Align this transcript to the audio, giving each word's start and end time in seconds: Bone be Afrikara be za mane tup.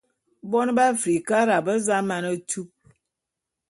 Bone 0.49 0.71
be 0.77 0.83
Afrikara 0.93 1.55
be 1.65 1.73
za 1.85 1.97
mane 2.07 2.31
tup. 2.49 2.69